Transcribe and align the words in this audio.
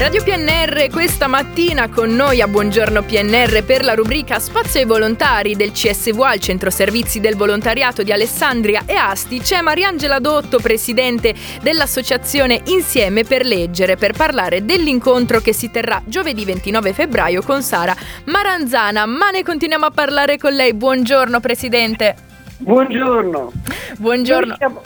Radio 0.00 0.24
PNR 0.24 0.88
questa 0.90 1.26
mattina 1.26 1.90
con 1.90 2.14
noi 2.16 2.40
a 2.40 2.48
Buongiorno 2.48 3.02
PNR 3.02 3.62
per 3.64 3.84
la 3.84 3.92
rubrica 3.92 4.38
Spazio 4.38 4.80
ai 4.80 4.86
volontari 4.86 5.54
del 5.56 5.72
CSVA, 5.72 6.32
il 6.32 6.40
Centro 6.40 6.70
Servizi 6.70 7.20
del 7.20 7.36
Volontariato 7.36 8.02
di 8.02 8.10
Alessandria 8.10 8.84
e 8.86 8.94
Asti, 8.94 9.40
c'è 9.40 9.60
Mariangela 9.60 10.18
Dotto, 10.18 10.58
presidente 10.58 11.34
dell'associazione 11.60 12.62
Insieme 12.68 13.24
per 13.24 13.44
Leggere, 13.44 13.96
per 13.96 14.12
parlare 14.16 14.64
dell'incontro 14.64 15.40
che 15.40 15.52
si 15.52 15.70
terrà 15.70 16.00
giovedì 16.06 16.46
29 16.46 16.94
febbraio 16.94 17.42
con 17.42 17.60
Sara 17.60 17.94
Maranzana. 18.24 19.04
Ma 19.04 19.28
ne 19.28 19.42
continuiamo 19.42 19.84
a 19.84 19.90
parlare 19.90 20.38
con 20.38 20.54
lei. 20.54 20.72
Buongiorno 20.72 21.40
Presidente. 21.40 22.16
Buongiorno. 22.56 23.52
Buongiorno. 23.98 24.46
Noi 24.46 24.56
siamo, 24.56 24.82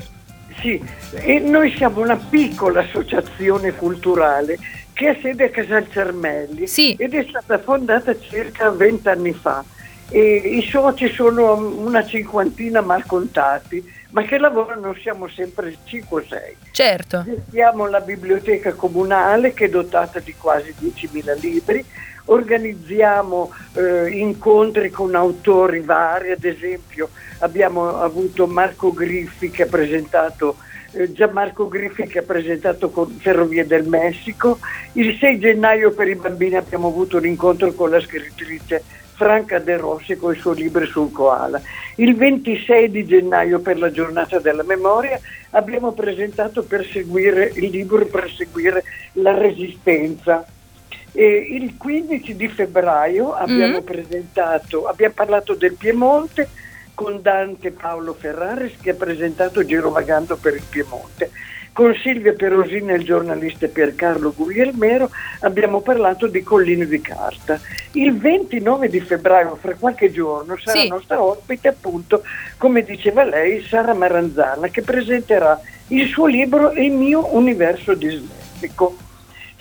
sì, 0.60 0.82
e 1.12 1.38
noi 1.38 1.72
siamo 1.76 2.00
una 2.00 2.16
piccola 2.16 2.80
associazione 2.80 3.74
culturale 3.74 4.58
che 4.94 5.08
ha 5.08 5.16
sede 5.20 5.44
a 5.44 5.48
Casal 5.50 5.86
Cermelli 5.90 6.66
Sì. 6.66 6.94
ed 6.98 7.12
è 7.14 7.26
stata 7.28 7.58
fondata 7.58 8.18
circa 8.18 8.70
vent'anni 8.70 9.34
fa. 9.34 9.62
E 10.08 10.34
I 10.36 10.62
soci 10.62 11.08
sono 11.08 11.54
una 11.54 12.06
cinquantina 12.06 12.80
mal 12.80 13.04
contati, 13.04 13.82
ma 14.10 14.22
che 14.22 14.38
lavorano 14.38 14.94
siamo 14.94 15.28
sempre 15.28 15.76
5 15.84 16.20
o 16.20 16.24
6. 16.24 16.56
Certo. 16.70 17.24
Gestiamo 17.26 17.86
la 17.88 18.00
biblioteca 18.00 18.72
comunale 18.74 19.52
che 19.52 19.64
è 19.64 19.68
dotata 19.68 20.20
di 20.20 20.34
quasi 20.38 20.72
10.000 20.80 21.40
libri, 21.40 21.84
organizziamo 22.26 23.52
eh, 23.74 24.08
incontri 24.10 24.90
con 24.90 25.14
autori 25.14 25.80
vari, 25.80 26.30
ad 26.30 26.44
esempio 26.44 27.08
abbiamo 27.38 28.00
avuto 28.00 28.46
Marco 28.46 28.92
Griffi 28.92 29.50
che 29.50 29.64
ha 29.64 29.66
presentato 29.66 30.56
Gianmarco 31.12 31.68
Griffi 31.68 32.06
che 32.06 32.20
ha 32.20 32.22
presentato 32.22 32.90
con 32.90 33.08
Ferrovie 33.18 33.66
del 33.66 33.86
Messico, 33.86 34.58
il 34.92 35.16
6 35.18 35.38
gennaio 35.38 35.90
per 35.92 36.08
i 36.08 36.14
bambini 36.14 36.54
abbiamo 36.56 36.88
avuto 36.88 37.16
un 37.16 37.26
incontro 37.26 37.72
con 37.72 37.90
la 37.90 38.00
scrittrice 38.00 38.82
Franca 39.14 39.58
De 39.58 39.76
Rossi 39.76 40.16
con 40.16 40.32
il 40.34 40.40
suo 40.40 40.52
libro 40.52 40.84
sul 40.86 41.10
koala. 41.12 41.60
Il 41.96 42.16
26 42.16 42.90
di 42.90 43.04
gennaio 43.06 43.60
per 43.60 43.78
la 43.78 43.90
giornata 43.90 44.38
della 44.38 44.64
memoria 44.64 45.18
abbiamo 45.50 45.92
presentato 45.92 46.62
per 46.62 46.84
seguire 46.84 47.50
il 47.54 47.70
libro 47.70 48.04
per 48.06 48.30
seguire 48.30 48.82
la 49.14 49.36
resistenza. 49.36 50.44
E 51.16 51.26
il 51.50 51.76
15 51.76 52.34
di 52.34 52.48
febbraio 52.48 53.34
abbiamo 53.34 53.80
Mm. 53.80 53.84
presentato, 53.84 54.86
abbiamo 54.86 55.14
parlato 55.14 55.54
del 55.54 55.74
Piemonte 55.74 56.48
con 56.94 57.20
Dante 57.20 57.72
Paolo 57.72 58.14
Ferraris 58.14 58.76
che 58.80 58.90
ha 58.90 58.94
presentato 58.94 59.64
Girovagando 59.64 60.36
per 60.36 60.54
il 60.54 60.62
Piemonte. 60.68 61.30
Con 61.72 61.92
Silvia 61.96 62.34
Perosini 62.34 62.92
e 62.92 62.94
il 62.94 63.04
giornalista 63.04 63.66
Piercarlo 63.66 64.32
Guglielmero 64.32 65.10
abbiamo 65.40 65.80
parlato 65.80 66.28
di 66.28 66.40
Collino 66.44 66.84
di 66.84 67.00
Carta. 67.00 67.58
Il 67.92 68.16
29 68.16 68.88
di 68.88 69.00
febbraio, 69.00 69.56
fra 69.56 69.74
qualche 69.74 70.12
giorno, 70.12 70.56
sarà 70.56 70.78
Sì. 70.82 70.88
nostra 70.88 71.20
ospite 71.20 71.66
appunto, 71.66 72.22
come 72.58 72.84
diceva 72.84 73.24
lei, 73.24 73.60
Sara 73.64 73.92
Maranzana, 73.92 74.68
che 74.68 74.82
presenterà 74.82 75.60
il 75.88 76.06
suo 76.06 76.26
libro 76.26 76.70
Il 76.70 76.92
mio 76.92 77.34
universo 77.34 77.94
dislessico. 77.94 78.96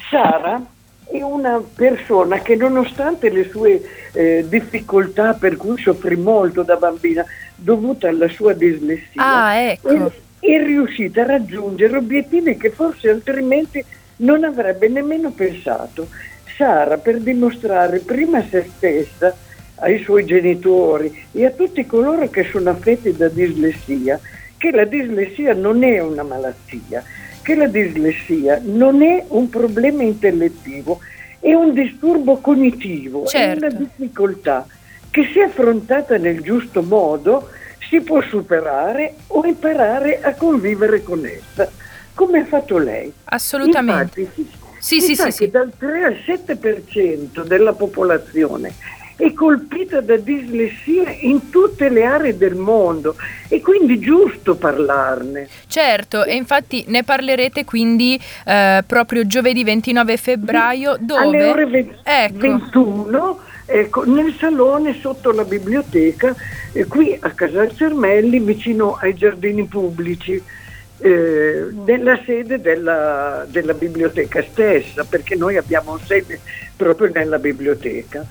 Sara 0.08 0.61
è 1.05 1.21
una 1.21 1.61
persona 1.75 2.39
che 2.41 2.55
nonostante 2.55 3.29
le 3.29 3.47
sue 3.49 3.81
eh, 4.13 4.45
difficoltà 4.47 5.33
per 5.33 5.57
cui 5.57 5.79
soffrì 5.79 6.15
molto 6.15 6.63
da 6.63 6.75
bambina 6.75 7.25
dovute 7.55 8.07
alla 8.07 8.29
sua 8.29 8.53
dislessia, 8.53 9.21
Ah, 9.23 9.55
ecco. 9.55 9.89
è, 9.89 10.11
è 10.39 10.63
riuscita 10.63 11.21
a 11.21 11.25
raggiungere 11.25 11.97
obiettivi 11.97 12.57
che 12.57 12.69
forse 12.69 13.09
altrimenti 13.09 13.83
non 14.17 14.43
avrebbe 14.43 14.87
nemmeno 14.87 15.31
pensato. 15.31 16.07
Sara, 16.57 16.97
per 16.97 17.19
dimostrare 17.19 17.99
prima 17.99 18.37
a 18.39 18.45
se 18.49 18.69
stessa, 18.75 19.35
ai 19.77 19.99
suoi 20.03 20.23
genitori 20.25 21.25
e 21.31 21.45
a 21.45 21.49
tutti 21.51 21.85
coloro 21.85 22.29
che 22.29 22.43
sono 22.43 22.69
affetti 22.69 23.15
da 23.15 23.27
dislessia, 23.27 24.19
che 24.58 24.71
la 24.71 24.86
dislessia 24.86 25.53
non 25.53 25.83
è 25.83 25.99
una 25.99 26.23
malattia, 26.23 27.03
che 27.43 27.55
la 27.55 27.67
dislessia 27.67 28.59
non 28.64 29.04
è 29.04 29.23
un 29.27 29.49
problema 29.49 30.02
intellettivo, 30.04 30.99
è 31.39 31.54
un 31.54 31.73
disturbo 31.73 32.37
cognitivo, 32.37 33.26
Certo. 33.26 33.65
è 33.65 33.67
una 33.70 33.76
difficoltà 33.77 34.65
che 35.11 35.30
se 35.31 35.42
affrontata 35.42 36.17
nel 36.17 36.42
giusto 36.42 36.81
modo 36.81 37.49
si 37.89 37.99
può 38.02 38.21
superare 38.21 39.15
o 39.27 39.45
imparare 39.45 40.21
a 40.21 40.33
convivere 40.33 41.04
con 41.04 41.23
essa, 41.26 41.70
come 42.15 42.39
ha 42.39 42.45
fatto 42.45 42.77
lei. 42.77 43.11
Assolutamente. 43.26 44.21
Infatti, 44.21 44.43
si, 44.43 44.49
Sì, 44.80 44.99
si 45.02 45.08
sì, 45.08 45.15
sa 45.15 45.30
sì, 45.30 45.37
che 45.39 45.45
sì. 45.45 45.52
dal 45.52 45.71
3 45.77 46.04
al 46.04 46.17
7% 46.25 47.45
della 47.45 47.73
popolazione 47.73 48.73
è 49.15 49.33
colpita 49.33 50.01
da 50.01 50.17
dislessia 50.17 51.15
in 51.21 51.49
tutte 51.49 51.89
le 51.89 52.03
aree 52.03 52.37
del 52.37 52.55
mondo 52.55 53.15
e 53.47 53.61
quindi 53.61 53.99
giusto 53.99 54.55
parlarne. 54.55 55.47
Certo, 55.67 56.23
e 56.23 56.35
infatti 56.35 56.85
ne 56.87 57.03
parlerete 57.03 57.65
quindi 57.65 58.19
eh, 58.45 58.83
proprio 58.85 59.25
giovedì 59.25 59.63
29 59.63 60.17
febbraio 60.17 60.97
dove? 60.99 61.21
Alle 61.21 61.49
ore 61.49 61.65
ve- 61.65 61.95
Ecco. 62.03 62.37
21 62.37 63.39
ecco, 63.65 64.03
nel 64.05 64.33
salone 64.37 64.97
sotto 64.99 65.31
la 65.31 65.43
biblioteca, 65.43 66.35
eh, 66.71 66.85
qui 66.85 67.15
a 67.19 67.30
Casal 67.31 67.73
Cermelli, 67.75 68.39
vicino 68.39 68.97
ai 68.99 69.15
giardini 69.15 69.63
pubblici, 69.65 70.41
eh, 70.99 71.67
nella 71.85 72.19
sede 72.25 72.61
della, 72.61 73.45
della 73.47 73.73
biblioteca 73.73 74.43
stessa, 74.43 75.03
perché 75.03 75.35
noi 75.35 75.57
abbiamo 75.57 75.97
sede 75.97 76.39
proprio 76.75 77.09
nella 77.13 77.39
biblioteca. 77.39 78.25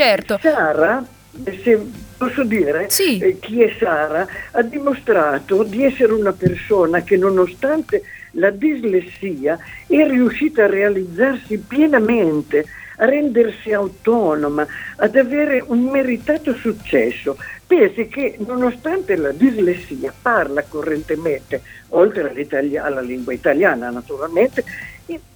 Certo. 0.00 0.38
Sara, 0.40 1.04
eh, 1.44 1.60
se 1.62 1.78
posso 2.16 2.42
dire 2.42 2.88
Sì. 2.88 3.18
eh, 3.18 3.38
chi 3.38 3.62
è 3.62 3.70
Sara, 3.78 4.26
ha 4.52 4.62
dimostrato 4.62 5.62
di 5.62 5.84
essere 5.84 6.14
una 6.14 6.32
persona 6.32 7.02
che 7.02 7.18
nonostante 7.18 8.02
la 8.32 8.48
dislessia 8.48 9.58
è 9.86 10.08
riuscita 10.08 10.64
a 10.64 10.68
realizzarsi 10.68 11.58
pienamente, 11.58 12.64
a 12.96 13.04
rendersi 13.04 13.74
autonoma, 13.74 14.66
ad 14.96 15.16
avere 15.16 15.62
un 15.66 15.80
meritato 15.82 16.54
successo. 16.54 17.36
Pensi 17.70 18.08
che 18.08 18.34
nonostante 18.44 19.14
la 19.14 19.30
dislessia 19.30 20.12
parla 20.20 20.64
correntemente, 20.64 21.62
oltre 21.90 22.34
alla 22.82 23.00
lingua 23.00 23.32
italiana 23.32 23.90
naturalmente, 23.90 24.64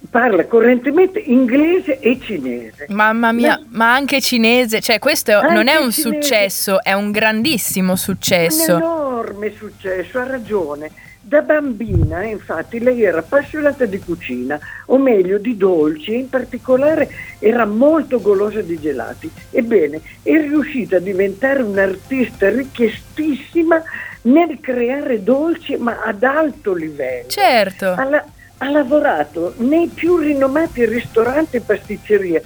parla 0.09 0.45
correntemente 0.45 1.17
inglese 1.19 1.97
e 1.99 2.19
cinese. 2.19 2.87
Mamma 2.89 3.31
mia, 3.31 3.63
ma 3.69 3.93
anche 3.93 4.19
cinese, 4.19 4.81
cioè 4.81 4.99
questo 4.99 5.41
non 5.43 5.69
è 5.69 5.77
un 5.77 5.93
cinese. 5.93 6.01
successo, 6.01 6.83
è 6.83 6.91
un 6.91 7.11
grandissimo 7.11 7.91
Un 7.91 7.97
successo. 7.97 8.75
enorme 8.75 9.53
successo, 9.55 10.19
ha 10.19 10.27
ragione. 10.27 10.91
Da 11.27 11.41
bambina, 11.41 12.23
infatti, 12.23 12.77
lei 12.79 13.01
era 13.01 13.17
appassionata 13.17 13.85
di 13.85 13.97
cucina, 13.97 14.59
o 14.85 14.99
meglio 14.99 15.39
di 15.39 15.57
dolci, 15.57 16.11
e 16.11 16.17
in 16.17 16.29
particolare 16.29 17.09
era 17.39 17.65
molto 17.65 18.21
golosa 18.21 18.61
di 18.61 18.79
gelati. 18.79 19.31
Ebbene, 19.49 20.01
è 20.21 20.33
riuscita 20.33 20.97
a 20.97 20.99
diventare 20.99 21.63
un'artista 21.63 22.47
richiestissima 22.51 23.81
nel 24.21 24.59
creare 24.61 25.23
dolci, 25.23 25.77
ma 25.77 25.99
ad 26.03 26.21
alto 26.21 26.73
livello. 26.75 27.29
Certo. 27.29 27.87
Ha, 27.87 28.03
la- 28.03 28.25
ha 28.59 28.69
lavorato 28.69 29.55
nei 29.57 29.87
più 29.87 30.17
rinomati 30.17 30.85
ristoranti 30.85 31.55
e 31.57 31.61
pasticcerie, 31.61 32.43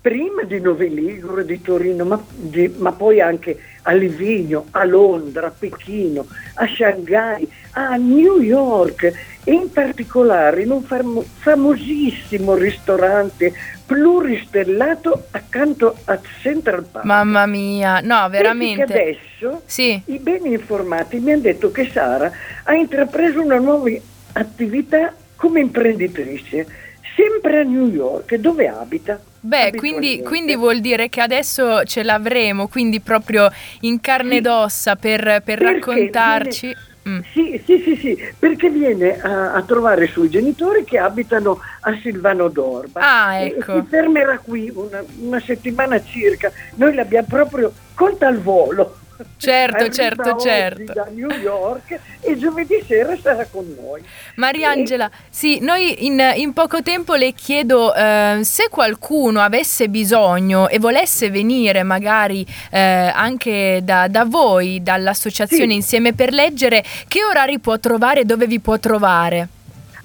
prima 0.00 0.42
di 0.44 0.60
Novi 0.60 0.94
Ligure, 0.94 1.44
di 1.44 1.60
Torino, 1.60 2.04
ma, 2.04 2.24
di- 2.30 2.72
ma 2.76 2.92
poi 2.92 3.20
anche 3.20 3.58
a 3.82 3.92
Livigno, 3.92 4.66
a 4.70 4.84
Londra, 4.84 5.48
a 5.48 5.50
Pechino, 5.58 6.26
a 6.54 6.66
Shanghai, 6.68 7.50
a 7.74 7.96
New 7.96 8.40
York 8.40 9.12
e 9.44 9.52
in 9.52 9.70
particolare 9.70 10.62
in 10.62 10.70
un 10.70 10.82
famo- 10.82 11.22
famosissimo 11.22 12.54
ristorante 12.54 13.52
pluristellato 13.86 15.26
accanto 15.32 15.96
a 16.04 16.18
Central 16.40 16.84
Park. 16.90 17.04
Mamma 17.04 17.46
mia, 17.46 18.00
no, 18.00 18.26
veramente. 18.30 18.84
Che 18.86 18.92
adesso 18.92 19.62
Sì. 19.66 20.00
i 20.06 20.18
beni 20.18 20.52
informati 20.52 21.18
mi 21.18 21.32
hanno 21.32 21.42
detto 21.42 21.70
che 21.70 21.90
Sara 21.92 22.30
ha 22.64 22.74
intrapreso 22.74 23.40
una 23.42 23.58
nuova 23.58 23.90
attività 24.32 25.14
come 25.36 25.60
imprenditrice, 25.60 26.66
sempre 27.14 27.60
a 27.60 27.62
New 27.62 27.88
York, 27.88 28.34
dove 28.36 28.66
abita. 28.68 29.20
Beh, 29.40 29.72
quindi, 29.76 30.22
quindi 30.22 30.56
vuol 30.56 30.80
dire 30.80 31.10
che 31.10 31.20
adesso 31.20 31.84
ce 31.84 32.02
l'avremo, 32.02 32.66
quindi 32.66 33.00
proprio 33.00 33.50
in 33.80 34.00
carne 34.00 34.36
ed 34.36 34.46
ossa 34.46 34.96
per, 34.96 35.42
per 35.44 35.58
Perché 35.58 35.64
raccontarci. 35.64 36.76
Mm. 37.06 37.20
Sì, 37.32 37.62
sì, 37.66 37.82
sì, 37.84 37.96
sì, 37.96 38.32
perché 38.38 38.70
viene 38.70 39.20
a, 39.20 39.52
a 39.52 39.62
trovare 39.62 40.04
i 40.04 40.08
suoi 40.08 40.30
genitori 40.30 40.84
che 40.84 40.98
abitano 40.98 41.60
a 41.80 41.98
Silvano 42.00 42.48
d'Orba. 42.48 43.00
Ah, 43.00 43.38
E- 43.40 43.46
ecco. 43.58 43.80
Si 43.80 43.86
fermerà 43.88 44.38
qui 44.38 44.70
una, 44.74 45.04
una 45.20 45.40
settimana 45.40 46.02
circa. 46.02 46.50
Noi 46.76 46.94
l'abbiamo 46.94 47.26
proprio 47.28 47.72
colta 47.94 48.26
al 48.26 48.38
volo. 48.40 48.96
Certo, 49.36 49.88
certo, 49.90 50.36
certo. 50.36 50.92
da 50.92 51.06
New 51.12 51.30
York 51.30 51.98
e 52.20 52.36
giovedì 52.36 52.82
sera 52.86 53.16
sarà 53.16 53.46
con 53.50 53.64
noi. 53.78 54.02
Mariangela, 54.36 55.06
e... 55.06 55.10
sì, 55.30 55.60
noi 55.60 56.06
in, 56.06 56.20
in, 56.36 56.52
poco 56.52 56.82
tempo 56.82 57.14
le 57.14 57.32
chiedo 57.32 57.94
eh, 57.94 58.40
se 58.42 58.68
qualcuno 58.70 59.40
avesse 59.40 59.88
bisogno 59.88 60.68
e 60.68 60.78
volesse 60.78 61.30
venire 61.30 61.82
magari 61.82 62.44
eh, 62.70 63.12
anche 63.14 63.80
da, 63.82 64.08
da, 64.08 64.24
voi, 64.24 64.82
dall'associazione 64.82 65.70
sì. 65.70 65.76
Insieme 65.76 66.14
per 66.14 66.32
Leggere, 66.32 66.82
che 67.06 67.24
orari 67.24 67.58
può 67.58 67.78
trovare, 67.78 68.24
dove 68.24 68.46
vi 68.46 68.60
può 68.60 68.78
trovare? 68.78 69.48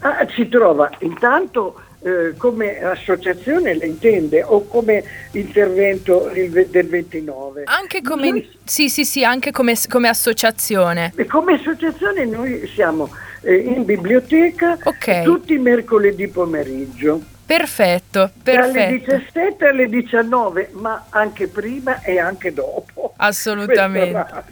Ah, 0.01 0.25
ci 0.27 0.47
trova 0.47 0.89
intanto 1.00 1.81
eh, 2.01 2.33
come 2.37 2.81
associazione 2.81 3.75
la 3.75 3.85
intende 3.85 4.41
o 4.43 4.65
come 4.65 5.03
intervento 5.31 6.31
del 6.33 6.87
29? 6.87 7.63
Anche 7.65 8.01
come, 8.01 8.29
noi, 8.29 8.57
sì, 8.63 8.89
sì, 8.89 9.03
sì, 9.03 9.23
anche 9.23 9.51
come, 9.51 9.75
come 9.87 10.07
associazione. 10.07 11.13
Come 11.27 11.55
associazione 11.55 12.25
noi 12.25 12.69
siamo 12.73 13.09
eh, 13.41 13.55
in 13.55 13.83
biblioteca 13.85 14.77
okay. 14.81 15.23
tutti 15.23 15.53
i 15.53 15.59
mercoledì 15.59 16.27
pomeriggio. 16.27 17.21
Perfetto, 17.45 18.29
perfetto. 18.43 18.71
Dalle 18.71 18.99
17 18.99 19.65
alle 19.65 19.89
19, 19.89 20.69
ma 20.73 21.07
anche 21.09 21.47
prima 21.47 22.01
e 22.03 22.19
anche 22.19 22.53
dopo. 22.53 23.13
Assolutamente. 23.17 24.43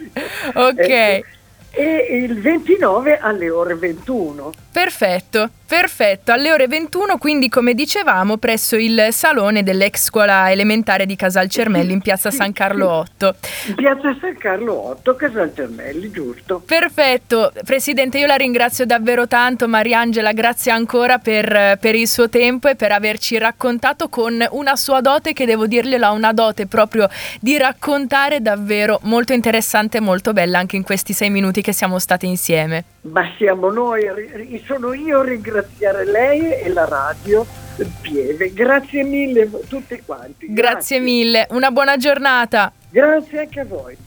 ok. 0.54 0.80
Ecco. 0.80 1.28
E 1.70 2.24
il 2.24 2.40
29 2.42 3.20
alle 3.20 3.52
ore 3.52 3.76
21. 3.76 4.52
Perfetto. 4.72 5.48
Perfetto, 5.68 6.32
alle 6.32 6.54
ore 6.54 6.66
21, 6.68 7.18
quindi 7.18 7.50
come 7.50 7.74
dicevamo, 7.74 8.38
presso 8.38 8.78
il 8.78 9.08
salone 9.10 9.64
dell'ex 9.64 10.06
scuola 10.06 10.50
elementare 10.50 11.06
di 11.06 11.18
Casal 11.18 11.50
Cermelli 11.50 11.92
in 11.92 12.00
piazza 12.00 12.32
San 12.32 12.54
Carlo 12.54 12.90
8. 12.90 13.36
In 13.68 13.76
piazza 13.76 14.16
San 14.22 14.38
Carlo 14.38 14.88
8, 14.92 15.16
Casal 15.18 15.52
Cermelli, 15.54 16.10
giusto. 16.10 16.64
Perfetto, 16.66 17.52
Presidente, 17.66 18.18
io 18.18 18.28
la 18.28 18.38
ringrazio 18.38 18.86
davvero 18.86 19.28
tanto, 19.28 19.68
Mariangela, 19.68 20.32
grazie 20.32 20.72
ancora 20.72 21.18
per, 21.18 21.78
per 21.82 21.96
il 21.96 22.08
suo 22.08 22.30
tempo 22.30 22.70
e 22.70 22.78
per 22.78 22.94
averci 22.94 23.38
raccontato 23.38 24.08
con 24.08 24.42
una 24.52 24.78
sua 24.78 25.02
dote 25.02 25.34
che 25.34 25.46
devo 25.46 25.68
dirglielo, 25.68 26.06
ha 26.06 26.12
una 26.12 26.32
dote 26.32 26.68
proprio 26.68 27.10
di 27.42 27.58
raccontare 27.58 28.42
davvero 28.42 29.00
molto 29.04 29.34
interessante 29.34 29.98
e 29.98 30.00
molto 30.00 30.32
bella 30.32 30.60
anche 30.60 30.78
in 30.78 30.84
questi 30.84 31.12
sei 31.12 31.30
minuti 31.30 31.62
che 31.62 31.74
siamo 31.74 32.00
state 32.00 32.26
insieme. 32.26 32.86
Ma 33.02 33.30
siamo 33.38 33.70
noi, 33.70 34.06
sono 34.66 34.94
io 34.94 35.24
a 35.57 35.57
ringraziare 35.58 36.06
lei 36.06 36.54
e 36.54 36.70
la 36.70 36.86
radio 36.86 37.46
Pieve. 38.02 38.54
Grazie 38.54 39.04
mille 39.04 39.44
a 39.44 39.50
tutti 39.68 40.02
quanti. 40.04 40.48
Grazie. 40.48 40.54
Grazie 40.54 41.00
mille, 41.00 41.48
una 41.52 41.72
buona 41.72 41.98
giornata. 41.98 42.72
Grazie 42.90 43.40
anche 43.40 43.60
a 43.60 43.66
voi. 43.66 44.07